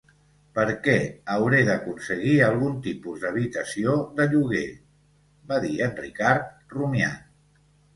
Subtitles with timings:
[0.59, 0.95] "Per què,
[1.33, 4.67] hauré d'aconseguir algun tipus d'habitació de lloguer"
[5.53, 7.27] va dir en Ricard, rumiant.